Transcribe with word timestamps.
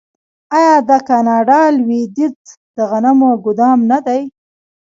آیا 0.57 0.75
د 0.89 0.91
کاناډا 1.09 1.61
لویدیځ 1.77 2.35
د 2.75 2.77
غنمو 2.89 3.31
ګدام 3.45 3.79
نه 3.91 3.99
دی؟ 4.05 4.21